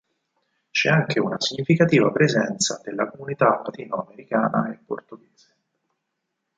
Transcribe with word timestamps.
C'è 0.71 0.89
anche 0.89 1.19
una 1.19 1.39
significativa 1.39 2.09
presenza 2.11 2.81
della 2.83 3.07
comunità 3.07 3.61
latinoamericana 3.63 4.71
e 4.73 4.79
portoghese. 4.83 5.55